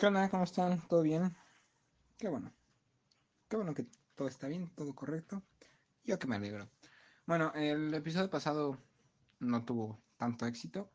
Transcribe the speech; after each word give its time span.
¿Qué 0.00 0.06
onda? 0.06 0.30
¿Cómo 0.30 0.44
están? 0.44 0.80
¿Todo 0.88 1.02
bien? 1.02 1.36
Qué 2.16 2.30
bueno. 2.30 2.50
Qué 3.50 3.56
bueno 3.56 3.74
que 3.74 3.86
todo 4.14 4.28
está 4.28 4.48
bien, 4.48 4.72
todo 4.74 4.94
correcto. 4.94 5.42
Yo 6.04 6.18
que 6.18 6.26
me 6.26 6.36
alegro. 6.36 6.70
Bueno, 7.26 7.52
el 7.54 7.92
episodio 7.92 8.30
pasado 8.30 8.78
no 9.40 9.62
tuvo 9.66 10.02
tanto 10.16 10.46
éxito, 10.46 10.90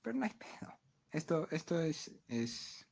pero 0.00 0.16
no 0.16 0.26
hay 0.26 0.30
pedo. 0.34 0.72
Esto, 1.10 1.48
esto 1.50 1.80
es, 1.80 2.12
es 2.28 2.86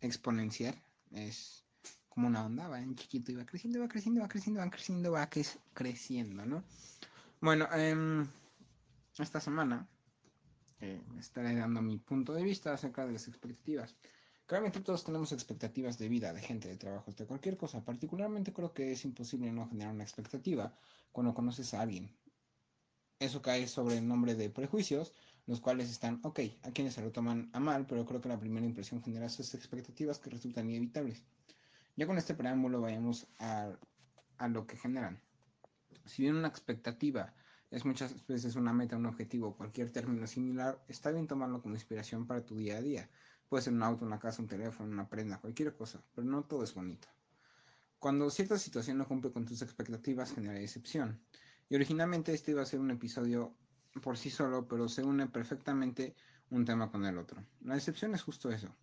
exponencial, 0.00 0.80
es 1.10 1.64
como 2.08 2.28
una 2.28 2.46
onda, 2.46 2.68
va 2.68 2.78
en 2.80 2.94
chiquito 2.94 3.32
y 3.32 3.34
va 3.34 3.44
creciendo, 3.44 3.80
va 3.80 3.88
creciendo, 3.88 4.20
va 4.20 4.28
creciendo, 4.28 4.60
va 4.60 4.70
creciendo, 4.70 5.10
va 5.10 5.28
creciendo, 5.74 6.46
¿no? 6.46 6.62
Bueno, 7.40 7.66
eh, 7.74 8.28
esta 9.18 9.40
semana 9.40 9.88
eh, 10.78 11.02
estaré 11.18 11.52
dando 11.56 11.82
mi 11.82 11.98
punto 11.98 12.32
de 12.32 12.44
vista 12.44 12.72
acerca 12.72 13.04
de 13.04 13.14
las 13.14 13.26
expectativas. 13.26 13.96
Claramente 14.52 14.80
todos 14.80 15.02
tenemos 15.02 15.32
expectativas 15.32 15.96
de 15.96 16.10
vida, 16.10 16.30
de 16.34 16.42
gente, 16.42 16.68
de 16.68 16.76
trabajos, 16.76 17.16
de 17.16 17.24
cualquier 17.24 17.56
cosa. 17.56 17.82
Particularmente 17.86 18.52
creo 18.52 18.74
que 18.74 18.92
es 18.92 19.02
imposible 19.06 19.50
no 19.50 19.66
generar 19.66 19.94
una 19.94 20.04
expectativa 20.04 20.76
cuando 21.10 21.32
conoces 21.32 21.72
a 21.72 21.80
alguien. 21.80 22.14
Eso 23.18 23.40
cae 23.40 23.66
sobre 23.66 23.96
el 23.96 24.06
nombre 24.06 24.34
de 24.34 24.50
prejuicios, 24.50 25.14
los 25.46 25.58
cuales 25.62 25.88
están, 25.88 26.20
ok, 26.22 26.40
a 26.64 26.70
quienes 26.70 26.92
se 26.92 27.00
lo 27.00 27.10
toman 27.12 27.48
a 27.54 27.60
mal, 27.60 27.86
pero 27.86 28.04
creo 28.04 28.20
que 28.20 28.28
la 28.28 28.38
primera 28.38 28.66
impresión 28.66 29.02
genera 29.02 29.24
esas 29.24 29.54
expectativas 29.54 30.18
que 30.18 30.28
resultan 30.28 30.68
inevitables. 30.68 31.22
Ya 31.96 32.06
con 32.06 32.18
este 32.18 32.34
preámbulo 32.34 32.82
vayamos 32.82 33.28
a, 33.38 33.72
a 34.36 34.48
lo 34.48 34.66
que 34.66 34.76
generan. 34.76 35.18
Si 36.04 36.24
bien 36.24 36.36
una 36.36 36.48
expectativa 36.48 37.32
es 37.70 37.86
muchas 37.86 38.26
veces 38.26 38.54
una 38.56 38.74
meta, 38.74 38.98
un 38.98 39.06
objetivo, 39.06 39.56
cualquier 39.56 39.90
término 39.90 40.26
similar, 40.26 40.84
está 40.88 41.10
bien 41.10 41.26
tomarlo 41.26 41.62
como 41.62 41.74
inspiración 41.74 42.26
para 42.26 42.44
tu 42.44 42.54
día 42.54 42.76
a 42.76 42.82
día. 42.82 43.08
Puede 43.52 43.64
ser 43.64 43.74
un 43.74 43.82
auto, 43.82 44.06
una 44.06 44.18
casa, 44.18 44.40
un 44.40 44.48
teléfono, 44.48 44.90
una 44.90 45.10
prenda, 45.10 45.38
cualquier 45.38 45.76
cosa, 45.76 46.02
pero 46.14 46.26
no 46.26 46.42
todo 46.42 46.64
es 46.64 46.72
bonito. 46.72 47.06
Cuando 47.98 48.30
cierta 48.30 48.56
situación 48.56 48.96
no 48.96 49.06
cumple 49.06 49.30
con 49.30 49.44
tus 49.44 49.60
expectativas, 49.60 50.32
genera 50.32 50.54
decepción. 50.54 51.20
Y 51.68 51.74
originalmente 51.74 52.32
este 52.32 52.52
iba 52.52 52.62
a 52.62 52.64
ser 52.64 52.80
un 52.80 52.90
episodio 52.90 53.54
por 54.02 54.16
sí 54.16 54.30
solo, 54.30 54.66
pero 54.66 54.88
se 54.88 55.04
une 55.04 55.26
perfectamente 55.26 56.16
un 56.48 56.64
tema 56.64 56.90
con 56.90 57.04
el 57.04 57.18
otro. 57.18 57.44
La 57.60 57.74
decepción 57.74 58.14
es 58.14 58.22
justo 58.22 58.50
eso 58.50 58.74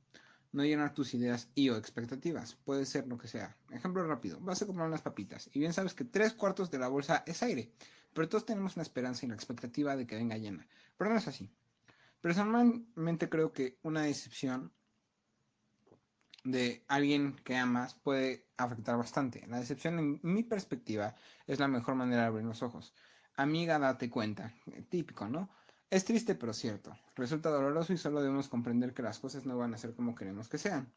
no 0.52 0.64
llenar 0.64 0.94
tus 0.94 1.16
ideas 1.16 1.50
y 1.56 1.70
o 1.70 1.78
expectativas. 1.78 2.56
Puede 2.64 2.86
ser 2.86 3.08
lo 3.08 3.18
que 3.18 3.28
sea. 3.28 3.58
Ejemplo 3.72 4.06
rápido. 4.06 4.40
Vas 4.40 4.62
a 4.62 4.68
comprar 4.68 4.88
unas 4.88 5.02
papitas 5.02 5.50
y 5.52 5.60
bien 5.60 5.74
sabes 5.74 5.96
que 5.96 6.06
tres 6.06 6.34
cuartos 6.34 6.70
de 6.70 6.78
la 6.78 6.88
bolsa 6.90 7.24
es 7.26 7.42
aire, 7.42 7.72
pero 8.14 8.30
todos 8.30 8.46
tenemos 8.46 8.76
una 8.76 8.84
esperanza 8.84 9.26
y 9.26 9.30
la 9.30 9.36
expectativa 9.36 9.96
de 9.96 10.06
que 10.06 10.16
venga 10.16 10.38
llena. 10.38 10.68
Pero 10.96 11.10
no 11.10 11.18
es 11.18 11.28
así. 11.28 11.50
Personalmente 12.22 13.30
creo 13.30 13.54
que 13.54 13.80
una 13.84 14.02
decepción 14.02 14.74
de 16.44 16.84
alguien 16.88 17.36
que 17.44 17.56
amas 17.56 17.96
puede 17.96 18.48
afectar 18.58 18.98
bastante. 18.98 19.46
La 19.48 19.60
decepción, 19.60 20.00
en 20.00 20.20
mi 20.24 20.44
perspectiva, 20.44 21.16
es 21.48 21.60
la 21.60 21.68
mejor 21.68 21.96
manera 21.96 22.24
de 22.24 22.28
abrir 22.28 22.46
los 22.46 22.64
ojos. 22.64 22.94
Amiga, 23.36 23.80
date 23.80 24.10
cuenta. 24.10 24.54
Típico, 24.90 25.28
¿no? 25.28 25.50
Es 25.90 26.06
triste 26.06 26.36
pero 26.36 26.54
cierto. 26.54 26.98
Resulta 27.16 27.50
doloroso 27.50 27.94
y 27.94 27.98
solo 27.98 28.22
debemos 28.22 28.48
comprender 28.48 28.94
que 28.94 29.02
las 29.02 29.20
cosas 29.20 29.46
no 29.46 29.58
van 29.58 29.74
a 29.74 29.78
ser 29.78 29.94
como 29.96 30.16
queremos 30.16 30.48
que 30.50 30.58
sean. 30.58 30.94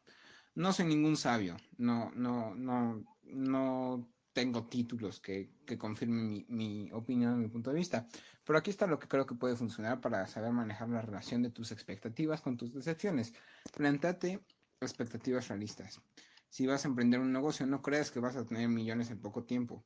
No 0.55 0.71
soy 0.71 0.85
ningún 0.85 1.17
sabio, 1.17 1.57
no, 1.77 2.11
no, 2.13 2.53
no, 2.53 3.03
no 3.23 4.12
tengo 4.33 4.65
títulos 4.65 5.19
que, 5.19 5.51
que 5.65 5.77
confirmen 5.77 6.27
mi, 6.27 6.45
mi 6.49 6.91
opinión, 6.91 7.39
mi 7.39 7.47
punto 7.47 7.69
de 7.69 7.77
vista. 7.77 8.07
Pero 8.43 8.59
aquí 8.59 8.71
está 8.71 8.87
lo 8.87 8.99
que 8.99 9.07
creo 9.07 9.25
que 9.25 9.35
puede 9.35 9.55
funcionar 9.55 10.01
para 10.01 10.27
saber 10.27 10.51
manejar 10.51 10.89
la 10.89 11.01
relación 11.01 11.43
de 11.43 11.51
tus 11.51 11.71
expectativas 11.71 12.41
con 12.41 12.57
tus 12.57 12.73
decepciones. 12.73 13.33
Plantate 13.75 14.43
expectativas 14.81 15.47
realistas. 15.47 16.01
Si 16.49 16.67
vas 16.67 16.85
a 16.85 16.87
emprender 16.87 17.19
un 17.19 17.31
negocio, 17.31 17.65
no 17.65 17.81
creas 17.81 18.11
que 18.11 18.19
vas 18.19 18.35
a 18.35 18.45
tener 18.45 18.67
millones 18.67 19.09
en 19.11 19.19
poco 19.19 19.43
tiempo. 19.43 19.85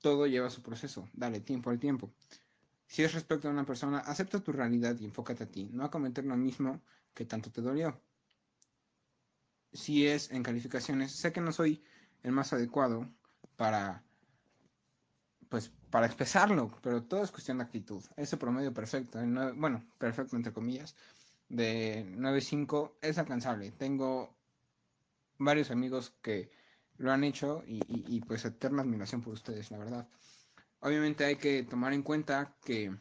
Todo 0.00 0.26
lleva 0.26 0.50
su 0.50 0.62
proceso. 0.62 1.08
Dale 1.12 1.40
tiempo 1.40 1.70
al 1.70 1.78
tiempo. 1.78 2.12
Si 2.86 3.02
es 3.02 3.14
respecto 3.14 3.48
a 3.48 3.50
una 3.50 3.66
persona, 3.66 3.98
acepta 3.98 4.42
tu 4.42 4.52
realidad 4.52 4.96
y 4.98 5.04
enfócate 5.04 5.44
a 5.44 5.50
ti, 5.50 5.68
no 5.72 5.84
a 5.84 5.90
cometer 5.90 6.24
lo 6.24 6.36
mismo 6.36 6.82
que 7.14 7.24
tanto 7.24 7.50
te 7.50 7.60
dolió. 7.60 8.00
Si 9.72 10.06
es 10.06 10.30
en 10.30 10.42
calificaciones, 10.42 11.12
sé 11.12 11.32
que 11.32 11.40
no 11.40 11.52
soy 11.52 11.82
el 12.22 12.32
más 12.32 12.52
adecuado 12.52 13.08
para 13.56 14.02
pues 15.48 15.70
para 15.90 16.06
expresarlo, 16.06 16.70
pero 16.82 17.04
todo 17.04 17.22
es 17.22 17.30
cuestión 17.30 17.58
de 17.58 17.64
actitud. 17.64 18.02
Ese 18.16 18.36
promedio 18.36 18.74
perfecto, 18.74 19.18
bueno, 19.54 19.84
perfecto 19.98 20.36
entre 20.36 20.52
comillas, 20.52 20.96
de 21.48 22.04
9.5 22.16 22.94
es 23.00 23.18
alcanzable. 23.18 23.70
Tengo 23.70 24.34
varios 25.38 25.70
amigos 25.70 26.12
que 26.22 26.50
lo 26.98 27.12
han 27.12 27.22
hecho 27.24 27.62
y, 27.66 27.80
y 27.88 28.20
pues 28.20 28.44
eterna 28.44 28.82
admiración 28.82 29.22
por 29.22 29.34
ustedes, 29.34 29.70
la 29.70 29.78
verdad. 29.78 30.08
Obviamente 30.80 31.24
hay 31.24 31.36
que 31.36 31.62
tomar 31.62 31.92
en 31.92 32.02
cuenta 32.02 32.56
que 32.64 32.94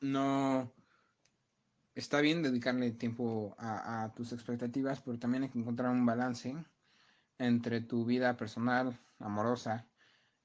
no 0.00 0.72
está 1.94 2.20
bien 2.20 2.42
dedicarle 2.42 2.90
tiempo 2.92 3.54
a, 3.58 4.12
tus 4.16 4.32
expectativas, 4.32 5.00
pero 5.00 5.18
también 5.18 5.44
hay 5.44 5.48
que 5.48 5.58
encontrar 5.58 5.90
un 5.90 6.04
balance 6.04 6.54
entre 7.38 7.80
tu 7.80 8.04
vida 8.04 8.36
personal, 8.36 8.98
amorosa, 9.18 9.88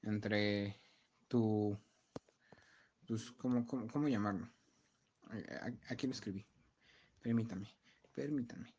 entre 0.02 0.80
tu, 1.28 1.78
tus, 3.06 3.32
¿cómo, 3.32 3.66
cómo, 3.66 4.08
llamarlo? 4.08 4.48
Aquí 5.88 6.06
lo 6.06 6.12
escribí. 6.12 6.46
Permítame, 7.22 7.68
permítame. 8.14 8.74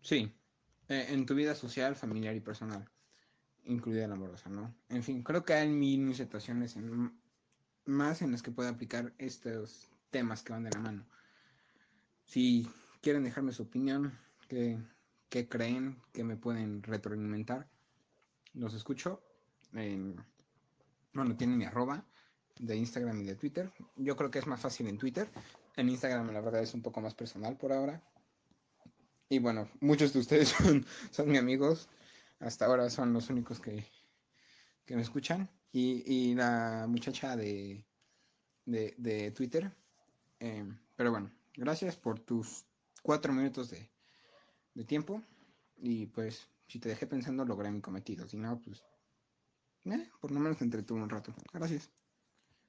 sí, 0.00 0.34
eh, 0.88 1.06
en 1.10 1.26
tu 1.26 1.34
vida 1.34 1.54
social, 1.54 1.96
familiar 1.96 2.34
y 2.34 2.40
personal, 2.40 2.90
incluida 3.64 4.08
la 4.08 4.14
amorosa, 4.14 4.48
¿no? 4.48 4.74
En 4.88 5.02
fin, 5.02 5.22
creo 5.22 5.44
que 5.44 5.54
hay 5.54 5.68
mil 5.68 6.14
situaciones 6.14 6.76
más 7.84 8.22
en 8.22 8.32
las 8.32 8.42
que 8.42 8.50
puede 8.50 8.70
aplicar 8.70 9.14
estos 9.18 9.90
temas 10.10 10.42
que 10.42 10.52
van 10.52 10.64
de 10.64 10.70
la 10.70 10.80
mano. 10.80 11.06
Si 12.24 12.68
quieren 13.00 13.24
dejarme 13.24 13.52
su 13.52 13.64
opinión, 13.64 14.18
qué, 15.28 15.48
creen, 15.48 15.96
que 16.12 16.24
me 16.24 16.36
pueden 16.36 16.82
retroalimentar, 16.82 17.66
los 18.54 18.74
escucho. 18.74 19.22
bueno, 19.72 21.36
tienen 21.36 21.56
mi 21.56 21.64
arroba 21.64 22.04
de 22.58 22.76
Instagram 22.76 23.22
y 23.22 23.24
de 23.24 23.36
Twitter. 23.36 23.72
Yo 23.96 24.14
creo 24.16 24.30
que 24.30 24.38
es 24.38 24.46
más 24.46 24.60
fácil 24.60 24.88
en 24.88 24.98
Twitter. 24.98 25.30
En 25.76 25.88
Instagram 25.88 26.32
la 26.32 26.40
verdad 26.42 26.62
es 26.62 26.74
un 26.74 26.82
poco 26.82 27.00
más 27.00 27.14
personal 27.14 27.56
por 27.56 27.72
ahora. 27.72 28.02
Y 29.30 29.38
bueno, 29.38 29.70
muchos 29.80 30.12
de 30.12 30.18
ustedes 30.18 30.48
son, 30.58 30.84
son 31.10 31.30
mis 31.30 31.38
amigos. 31.38 31.88
Hasta 32.38 32.66
ahora 32.66 32.90
son 32.90 33.12
los 33.14 33.30
únicos 33.30 33.60
que, 33.60 33.86
me 34.88 35.00
escuchan. 35.00 35.48
Y, 35.72 36.34
la 36.34 36.84
muchacha 36.86 37.34
de, 37.36 37.86
de, 38.66 39.32
Twitter. 39.34 39.72
Em, 40.38 40.78
pero 40.96 41.10
bueno, 41.10 41.30
gracias 41.56 41.96
por 41.96 42.20
tus 42.20 42.66
cuatro 43.02 43.32
minutos 43.32 43.70
de, 43.70 43.91
de 44.74 44.84
tiempo. 44.84 45.22
Y 45.76 46.06
pues, 46.06 46.48
si 46.66 46.78
te 46.78 46.88
dejé 46.88 47.06
pensando, 47.06 47.44
logré 47.44 47.70
mi 47.70 47.80
cometido. 47.80 48.28
Si 48.28 48.36
no, 48.36 48.60
pues, 48.60 48.82
eh, 49.84 50.08
por 50.20 50.30
lo 50.30 50.40
menos 50.40 50.60
entretuve 50.62 51.02
un 51.02 51.10
rato. 51.10 51.34
Gracias. 51.52 51.90